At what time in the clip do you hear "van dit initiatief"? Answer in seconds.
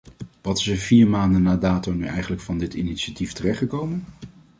2.41-3.33